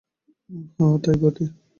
[0.77, 1.45] হাঁ, তাই বটে।